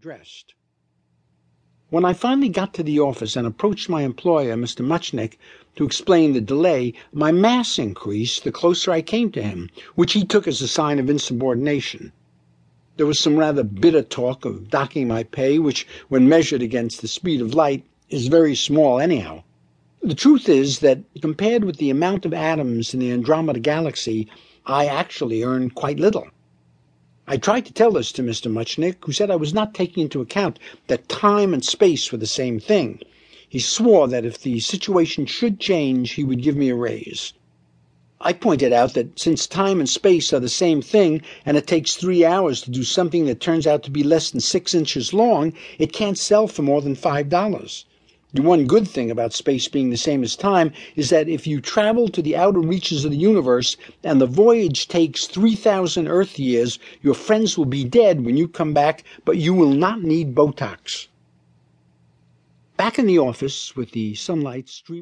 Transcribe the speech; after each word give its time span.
dressed. 0.00 0.54
When 1.90 2.06
I 2.06 2.14
finally 2.14 2.48
got 2.48 2.72
to 2.74 2.82
the 2.82 2.98
office 3.00 3.36
and 3.36 3.46
approached 3.46 3.90
my 3.90 4.00
employer, 4.00 4.56
Mr. 4.56 4.82
Muchnick, 4.82 5.36
to 5.76 5.84
explain 5.84 6.32
the 6.32 6.40
delay, 6.40 6.94
my 7.12 7.32
mass 7.32 7.78
increased 7.78 8.44
the 8.44 8.50
closer 8.50 8.92
I 8.92 9.02
came 9.02 9.30
to 9.32 9.42
him, 9.42 9.68
which 9.96 10.14
he 10.14 10.24
took 10.24 10.48
as 10.48 10.62
a 10.62 10.68
sign 10.68 10.98
of 10.98 11.10
insubordination. 11.10 12.12
There 12.96 13.04
was 13.04 13.18
some 13.18 13.36
rather 13.36 13.62
bitter 13.62 14.00
talk 14.00 14.46
of 14.46 14.70
docking 14.70 15.06
my 15.06 15.22
pay, 15.22 15.58
which, 15.58 15.86
when 16.08 16.26
measured 16.26 16.62
against 16.62 17.02
the 17.02 17.08
speed 17.08 17.42
of 17.42 17.52
light, 17.52 17.84
is 18.08 18.28
very 18.28 18.54
small 18.54 19.00
anyhow. 19.00 19.42
The 20.02 20.14
truth 20.14 20.48
is 20.48 20.78
that, 20.78 21.00
compared 21.20 21.64
with 21.64 21.76
the 21.76 21.90
amount 21.90 22.24
of 22.24 22.32
atoms 22.32 22.94
in 22.94 23.00
the 23.00 23.12
Andromeda 23.12 23.60
Galaxy, 23.60 24.28
I 24.64 24.86
actually 24.86 25.42
earn 25.42 25.68
quite 25.68 26.00
little. 26.00 26.28
I 27.32 27.36
tried 27.36 27.64
to 27.66 27.72
tell 27.72 27.92
this 27.92 28.10
to 28.12 28.24
Mr. 28.24 28.50
Muchnick, 28.50 28.96
who 29.04 29.12
said 29.12 29.30
I 29.30 29.36
was 29.36 29.54
not 29.54 29.72
taking 29.72 30.02
into 30.02 30.20
account 30.20 30.58
that 30.88 31.08
time 31.08 31.54
and 31.54 31.64
space 31.64 32.10
were 32.10 32.18
the 32.18 32.26
same 32.26 32.58
thing. 32.58 32.98
He 33.48 33.60
swore 33.60 34.08
that 34.08 34.24
if 34.24 34.42
the 34.42 34.58
situation 34.58 35.26
should 35.26 35.60
change, 35.60 36.14
he 36.14 36.24
would 36.24 36.42
give 36.42 36.56
me 36.56 36.70
a 36.70 36.74
raise. 36.74 37.32
I 38.20 38.32
pointed 38.32 38.72
out 38.72 38.94
that 38.94 39.16
since 39.16 39.46
time 39.46 39.78
and 39.78 39.88
space 39.88 40.32
are 40.32 40.40
the 40.40 40.48
same 40.48 40.82
thing, 40.82 41.22
and 41.46 41.56
it 41.56 41.68
takes 41.68 41.94
three 41.94 42.24
hours 42.24 42.62
to 42.62 42.70
do 42.72 42.82
something 42.82 43.26
that 43.26 43.38
turns 43.38 43.64
out 43.64 43.84
to 43.84 43.92
be 43.92 44.02
less 44.02 44.32
than 44.32 44.40
six 44.40 44.74
inches 44.74 45.14
long, 45.14 45.52
it 45.78 45.92
can't 45.92 46.18
sell 46.18 46.48
for 46.48 46.62
more 46.62 46.82
than 46.82 46.96
five 46.96 47.28
dollars. 47.28 47.84
The 48.32 48.42
one 48.42 48.66
good 48.66 48.86
thing 48.86 49.10
about 49.10 49.32
space 49.32 49.66
being 49.66 49.90
the 49.90 49.96
same 49.96 50.22
as 50.22 50.36
time 50.36 50.72
is 50.94 51.10
that 51.10 51.28
if 51.28 51.48
you 51.48 51.60
travel 51.60 52.08
to 52.08 52.22
the 52.22 52.36
outer 52.36 52.60
reaches 52.60 53.04
of 53.04 53.10
the 53.10 53.16
universe 53.16 53.76
and 54.04 54.20
the 54.20 54.26
voyage 54.26 54.86
takes 54.86 55.26
3,000 55.26 56.06
Earth 56.06 56.38
years, 56.38 56.78
your 57.02 57.14
friends 57.14 57.58
will 57.58 57.64
be 57.64 57.82
dead 57.82 58.24
when 58.24 58.36
you 58.36 58.46
come 58.46 58.72
back, 58.72 59.02
but 59.24 59.38
you 59.38 59.52
will 59.52 59.72
not 59.72 60.02
need 60.02 60.34
Botox. 60.34 61.08
Back 62.76 62.98
in 62.98 63.06
the 63.06 63.18
office 63.18 63.74
with 63.74 63.90
the 63.90 64.14
sunlight 64.14 64.68
streaming 64.68 64.98